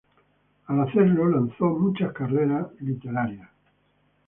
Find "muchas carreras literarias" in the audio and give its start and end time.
1.65-3.51